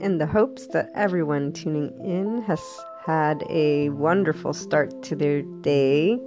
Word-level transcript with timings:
in 0.00 0.18
the 0.18 0.26
hopes 0.26 0.66
that 0.68 0.90
everyone 0.94 1.52
tuning 1.52 1.92
in 2.04 2.42
has 2.42 2.60
had 3.04 3.42
a 3.48 3.88
wonderful 3.90 4.52
start 4.52 5.02
to 5.02 5.16
their 5.16 5.42
day. 5.62 6.18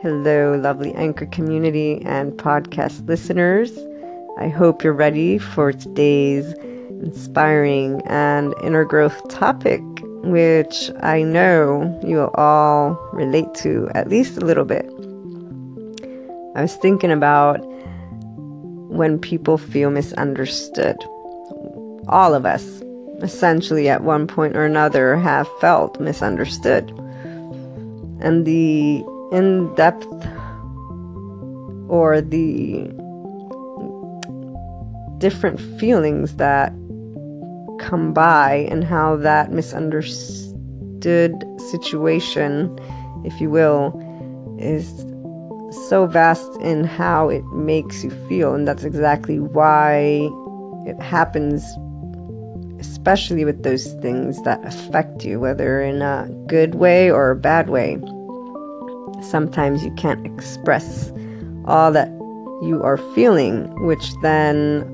Hello, 0.00 0.56
lovely 0.56 0.92
Anchor 0.94 1.26
community 1.26 2.02
and 2.04 2.32
podcast 2.32 3.06
listeners. 3.08 3.72
I 4.38 4.48
hope 4.48 4.82
you're 4.82 4.92
ready 4.92 5.38
for 5.38 5.72
today's 5.72 6.52
inspiring 7.02 8.02
and 8.06 8.54
inner 8.62 8.84
growth 8.84 9.28
topic, 9.28 9.80
which 10.24 10.90
I 11.00 11.22
know 11.22 12.00
you 12.04 12.16
will 12.16 12.34
all 12.34 12.98
relate 13.12 13.54
to 13.56 13.88
at 13.94 14.08
least 14.08 14.38
a 14.38 14.44
little 14.44 14.64
bit. 14.64 14.86
I 16.56 16.62
was 16.62 16.74
thinking 16.76 17.12
about 17.12 17.58
when 18.90 19.18
people 19.18 19.58
feel 19.58 19.90
misunderstood. 19.90 20.96
All 22.08 22.34
of 22.34 22.44
us, 22.44 22.82
essentially, 23.22 23.88
at 23.88 24.02
one 24.02 24.26
point 24.26 24.56
or 24.56 24.64
another, 24.64 25.16
have 25.16 25.48
felt 25.60 26.00
misunderstood. 26.00 26.90
And 28.20 28.46
the 28.46 29.04
in 29.32 29.74
depth 29.74 30.06
or 31.88 32.20
the 32.20 32.90
different 35.18 35.60
feelings 35.78 36.36
that 36.36 36.72
come 37.80 38.12
by 38.12 38.66
and 38.70 38.84
how 38.84 39.16
that 39.16 39.50
misunderstood 39.50 41.44
situation, 41.70 42.78
if 43.24 43.40
you 43.40 43.50
will, 43.50 43.92
is 44.60 44.86
so 45.88 46.06
vast 46.06 46.50
in 46.60 46.84
how 46.84 47.28
it 47.28 47.44
makes 47.52 48.04
you 48.04 48.10
feel, 48.28 48.54
and 48.54 48.68
that's 48.68 48.84
exactly 48.84 49.40
why 49.40 50.28
it 50.86 51.00
happens, 51.00 51.64
especially 52.84 53.44
with 53.44 53.62
those 53.62 53.92
things 53.94 54.42
that 54.42 54.64
affect 54.64 55.24
you, 55.24 55.40
whether 55.40 55.80
in 55.80 56.02
a 56.02 56.28
good 56.46 56.74
way 56.74 57.10
or 57.10 57.30
a 57.30 57.36
bad 57.36 57.70
way. 57.70 57.98
Sometimes 59.22 59.84
you 59.84 59.90
can't 59.92 60.24
express 60.26 61.10
all 61.64 61.90
that 61.92 62.08
you 62.62 62.80
are 62.82 62.98
feeling, 63.14 63.54
which 63.86 64.12
then 64.22 64.90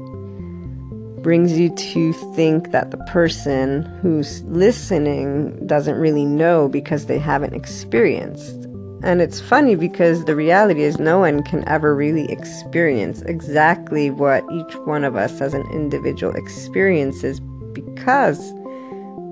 brings 1.23 1.59
you 1.59 1.69
to 1.75 2.13
think 2.35 2.71
that 2.71 2.91
the 2.91 2.97
person 3.09 3.83
who's 4.01 4.43
listening 4.45 5.67
doesn't 5.67 5.97
really 5.97 6.25
know 6.25 6.69
because 6.69 7.07
they 7.07 7.19
haven't 7.19 7.55
experienced. 7.55 8.57
And 9.03 9.23
it's 9.23 9.41
funny 9.41 9.77
because 9.77 10.25
the 10.25 10.37
reality 10.37 10.83
is 10.83 10.99
no 10.99 11.19
one 11.19 11.43
can 11.43 11.67
ever 11.67 11.95
really 11.95 12.31
experience 12.31 13.23
exactly 13.23 14.11
what 14.11 14.45
each 14.53 14.75
one 14.85 15.05
of 15.05 15.17
us 15.17 15.41
as 15.41 15.55
an 15.55 15.67
individual 15.73 16.35
experiences 16.35 17.41
because 17.73 18.53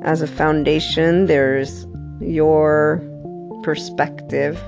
as 0.03 0.23
a 0.23 0.27
foundation, 0.27 1.27
there's 1.27 1.87
your 2.21 3.03
perspective 3.63 4.61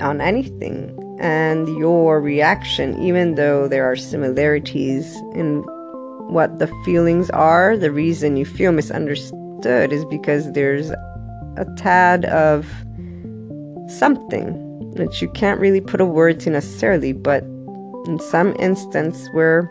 on 0.00 0.20
anything 0.20 0.96
and 1.20 1.68
your 1.78 2.20
reaction, 2.20 3.00
even 3.02 3.34
though 3.34 3.68
there 3.68 3.84
are 3.84 3.96
similarities 3.96 5.14
in 5.34 5.62
what 6.30 6.58
the 6.58 6.68
feelings 6.84 7.28
are, 7.30 7.76
the 7.76 7.90
reason 7.90 8.36
you 8.36 8.46
feel 8.46 8.72
misunderstood 8.72 9.92
is 9.92 10.04
because 10.06 10.52
there's 10.52 10.90
a 10.90 11.66
tad 11.76 12.24
of 12.26 12.66
something 13.88 14.92
that 14.94 15.20
you 15.20 15.28
can't 15.30 15.60
really 15.60 15.80
put 15.80 16.00
a 16.00 16.06
word 16.06 16.40
to 16.40 16.50
necessarily, 16.50 17.12
but 17.12 17.42
in 18.06 18.18
some 18.18 18.54
instance 18.58 19.28
where 19.32 19.70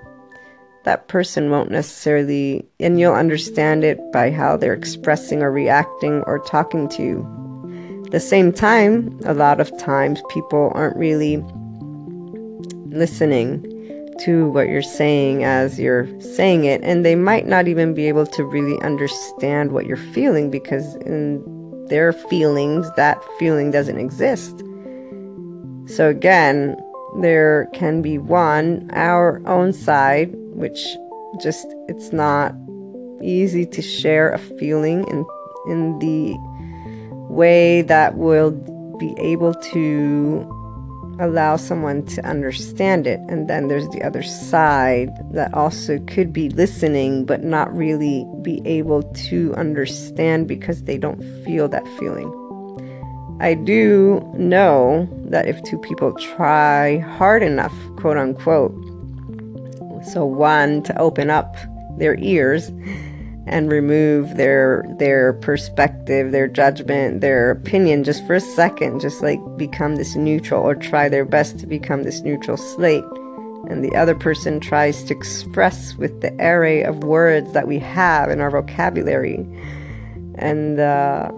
that 0.85 1.07
person 1.07 1.49
won't 1.49 1.71
necessarily, 1.71 2.65
and 2.79 2.99
you'll 2.99 3.13
understand 3.13 3.83
it 3.83 3.99
by 4.11 4.31
how 4.31 4.57
they're 4.57 4.73
expressing 4.73 5.41
or 5.43 5.51
reacting 5.51 6.21
or 6.23 6.39
talking 6.39 6.87
to 6.89 7.03
you. 7.03 8.03
At 8.05 8.11
the 8.11 8.19
same 8.19 8.51
time, 8.51 9.19
a 9.25 9.33
lot 9.33 9.59
of 9.59 9.77
times 9.77 10.21
people 10.29 10.71
aren't 10.73 10.97
really 10.97 11.37
listening 12.87 13.63
to 14.21 14.49
what 14.49 14.67
you're 14.67 14.81
saying 14.81 15.43
as 15.43 15.79
you're 15.79 16.07
saying 16.19 16.65
it, 16.65 16.81
and 16.83 17.05
they 17.05 17.15
might 17.15 17.47
not 17.47 17.67
even 17.67 17.93
be 17.93 18.07
able 18.07 18.25
to 18.25 18.43
really 18.43 18.81
understand 18.81 19.71
what 19.71 19.85
you're 19.85 19.97
feeling 19.97 20.49
because 20.49 20.95
in 20.95 21.43
their 21.87 22.13
feelings, 22.13 22.89
that 22.95 23.21
feeling 23.37 23.71
doesn't 23.71 23.99
exist. 23.99 24.63
So, 25.87 26.09
again, 26.09 26.77
there 27.19 27.67
can 27.73 28.01
be 28.01 28.17
one, 28.17 28.89
our 28.93 29.41
own 29.47 29.73
side, 29.73 30.33
which 30.59 30.85
just 31.41 31.65
it's 31.87 32.11
not 32.11 32.53
easy 33.21 33.65
to 33.65 33.81
share 33.81 34.31
a 34.31 34.37
feeling 34.37 35.07
in 35.07 35.25
in 35.69 35.99
the 35.99 36.35
way 37.29 37.81
that 37.83 38.17
will 38.17 38.51
be 38.99 39.15
able 39.17 39.53
to 39.53 40.47
allow 41.19 41.57
someone 41.57 42.05
to 42.05 42.25
understand 42.25 43.05
it. 43.05 43.19
And 43.27 43.49
then 43.49 43.67
there's 43.67 43.87
the 43.89 44.01
other 44.03 44.23
side 44.23 45.09
that 45.33 45.53
also 45.53 45.99
could 45.99 46.31
be 46.31 46.49
listening, 46.49 47.25
but 47.25 47.43
not 47.43 47.75
really 47.75 48.25
be 48.41 48.61
able 48.65 49.03
to 49.29 49.53
understand 49.55 50.47
because 50.47 50.83
they 50.83 50.97
don't 50.97 51.21
feel 51.45 51.67
that 51.69 51.85
feeling. 51.99 52.33
I 53.41 53.53
do 53.53 54.19
know 54.37 55.07
that 55.25 55.47
if 55.47 55.61
two 55.63 55.77
people 55.77 56.13
try 56.13 56.99
hard 56.99 57.43
enough, 57.43 57.73
quote 57.97 58.17
unquote, 58.17 58.73
so 60.03 60.25
one 60.25 60.83
to 60.83 60.97
open 60.99 61.29
up 61.29 61.55
their 61.97 62.17
ears 62.19 62.71
and 63.47 63.71
remove 63.71 64.37
their 64.37 64.85
their 64.99 65.33
perspective, 65.33 66.31
their 66.31 66.47
judgment, 66.47 67.21
their 67.21 67.51
opinion 67.51 68.03
just 68.03 68.25
for 68.27 68.35
a 68.35 68.41
second, 68.41 69.01
just 69.01 69.21
like 69.21 69.39
become 69.57 69.95
this 69.95 70.15
neutral 70.15 70.61
or 70.61 70.75
try 70.75 71.09
their 71.09 71.25
best 71.25 71.57
to 71.59 71.67
become 71.67 72.03
this 72.03 72.21
neutral 72.21 72.57
slate. 72.57 73.03
And 73.69 73.83
the 73.83 73.95
other 73.95 74.15
person 74.15 74.59
tries 74.59 75.03
to 75.05 75.15
express 75.15 75.95
with 75.95 76.21
the 76.21 76.33
array 76.39 76.83
of 76.83 77.03
words 77.03 77.51
that 77.53 77.67
we 77.67 77.79
have 77.79 78.29
in 78.29 78.39
our 78.39 78.51
vocabulary 78.51 79.45
and 80.35 80.79
uh, 80.79 81.31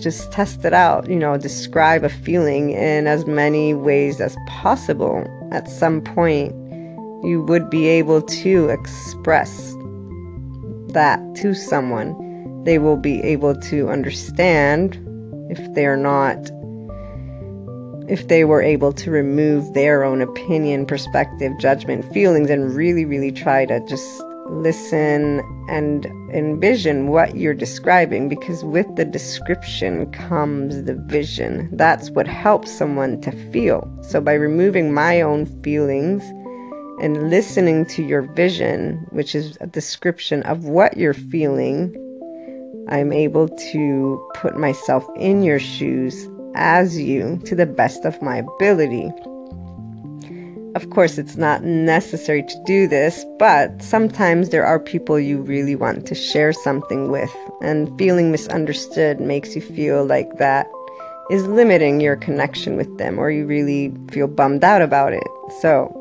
just 0.00 0.32
test 0.32 0.64
it 0.64 0.72
out, 0.72 1.08
you 1.08 1.16
know, 1.16 1.36
describe 1.36 2.04
a 2.04 2.08
feeling 2.08 2.70
in 2.70 3.06
as 3.06 3.26
many 3.26 3.74
ways 3.74 4.20
as 4.20 4.36
possible. 4.46 5.24
At 5.52 5.68
some 5.68 6.00
point, 6.00 6.52
you 7.24 7.42
would 7.42 7.70
be 7.70 7.86
able 7.86 8.22
to 8.22 8.68
express 8.68 9.74
that 10.88 11.20
to 11.36 11.54
someone, 11.54 12.62
they 12.64 12.78
will 12.78 12.96
be 12.96 13.22
able 13.22 13.54
to 13.56 13.88
understand 13.88 15.00
if 15.50 15.74
they're 15.74 15.96
not 15.96 16.50
if 18.08 18.28
they 18.28 18.44
were 18.44 18.60
able 18.60 18.92
to 18.92 19.10
remove 19.10 19.72
their 19.72 20.04
own 20.04 20.20
opinion, 20.20 20.84
perspective, 20.84 21.52
judgment, 21.58 22.04
feelings, 22.12 22.50
and 22.50 22.74
really, 22.74 23.06
really 23.06 23.32
try 23.32 23.64
to 23.64 23.80
just 23.86 24.22
listen 24.50 25.40
and 25.70 26.04
envision 26.34 27.08
what 27.08 27.34
you're 27.34 27.54
describing 27.54 28.28
because 28.28 28.62
with 28.62 28.86
the 28.96 29.06
description 29.06 30.10
comes 30.12 30.82
the 30.84 30.94
vision. 30.94 31.68
That's 31.72 32.10
what 32.10 32.26
helps 32.26 32.70
someone 32.70 33.20
to 33.22 33.32
feel. 33.50 33.90
So, 34.02 34.20
by 34.20 34.34
removing 34.34 34.92
my 34.92 35.22
own 35.22 35.46
feelings, 35.62 36.22
and 37.00 37.30
listening 37.30 37.86
to 37.86 38.02
your 38.02 38.22
vision, 38.22 39.06
which 39.10 39.34
is 39.34 39.58
a 39.60 39.66
description 39.66 40.42
of 40.44 40.64
what 40.64 40.96
you're 40.96 41.14
feeling, 41.14 41.94
I'm 42.88 43.12
able 43.12 43.48
to 43.48 44.30
put 44.34 44.56
myself 44.56 45.04
in 45.16 45.42
your 45.42 45.58
shoes 45.58 46.28
as 46.54 46.98
you 46.98 47.40
to 47.46 47.54
the 47.54 47.66
best 47.66 48.04
of 48.04 48.20
my 48.22 48.38
ability. 48.38 49.10
Of 50.74 50.90
course, 50.90 51.18
it's 51.18 51.36
not 51.36 51.62
necessary 51.62 52.42
to 52.42 52.62
do 52.66 52.88
this, 52.88 53.24
but 53.38 53.80
sometimes 53.80 54.50
there 54.50 54.66
are 54.66 54.80
people 54.80 55.20
you 55.20 55.40
really 55.40 55.76
want 55.76 56.04
to 56.06 56.14
share 56.16 56.52
something 56.52 57.10
with, 57.10 57.34
and 57.62 57.96
feeling 57.96 58.32
misunderstood 58.32 59.20
makes 59.20 59.54
you 59.54 59.62
feel 59.62 60.04
like 60.04 60.38
that 60.38 60.66
is 61.30 61.46
limiting 61.46 62.00
your 62.00 62.16
connection 62.16 62.76
with 62.76 62.98
them, 62.98 63.18
or 63.18 63.30
you 63.30 63.46
really 63.46 63.94
feel 64.10 64.26
bummed 64.26 64.64
out 64.64 64.82
about 64.82 65.12
it. 65.12 65.26
So, 65.62 65.92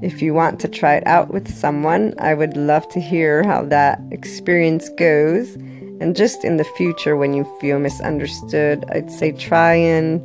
if 0.00 0.22
you 0.22 0.32
want 0.32 0.60
to 0.60 0.68
try 0.68 0.94
it 0.94 1.06
out 1.06 1.32
with 1.32 1.52
someone, 1.52 2.14
I 2.18 2.34
would 2.34 2.56
love 2.56 2.88
to 2.90 3.00
hear 3.00 3.42
how 3.42 3.64
that 3.64 4.00
experience 4.10 4.88
goes. 4.90 5.54
And 6.00 6.14
just 6.14 6.44
in 6.44 6.56
the 6.56 6.64
future, 6.64 7.16
when 7.16 7.34
you 7.34 7.44
feel 7.60 7.80
misunderstood, 7.80 8.84
I'd 8.90 9.10
say 9.10 9.32
try 9.32 9.74
and 9.74 10.22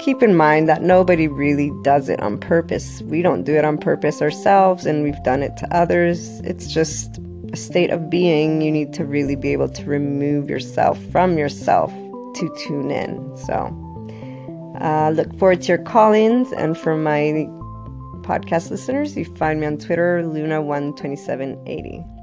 keep 0.00 0.20
in 0.20 0.34
mind 0.34 0.68
that 0.68 0.82
nobody 0.82 1.28
really 1.28 1.70
does 1.82 2.08
it 2.08 2.20
on 2.20 2.38
purpose. 2.38 3.02
We 3.02 3.22
don't 3.22 3.44
do 3.44 3.54
it 3.54 3.64
on 3.64 3.78
purpose 3.78 4.20
ourselves, 4.20 4.84
and 4.84 5.04
we've 5.04 5.22
done 5.22 5.44
it 5.44 5.56
to 5.58 5.76
others. 5.76 6.40
It's 6.40 6.66
just 6.66 7.20
a 7.52 7.56
state 7.56 7.90
of 7.90 8.10
being. 8.10 8.62
You 8.62 8.72
need 8.72 8.92
to 8.94 9.04
really 9.04 9.36
be 9.36 9.52
able 9.52 9.68
to 9.68 9.84
remove 9.84 10.50
yourself 10.50 10.98
from 11.12 11.38
yourself 11.38 11.92
to 11.92 12.56
tune 12.66 12.90
in. 12.90 13.36
So, 13.36 13.78
uh, 14.80 15.10
look 15.10 15.32
forward 15.38 15.62
to 15.62 15.68
your 15.68 15.78
call 15.78 16.12
ins. 16.12 16.50
And 16.52 16.76
for 16.76 16.96
my 16.96 17.48
podcast 18.22 18.70
listeners, 18.70 19.16
you 19.16 19.24
find 19.36 19.60
me 19.60 19.66
on 19.66 19.78
Twitter, 19.78 20.22
Luna12780. 20.24 22.21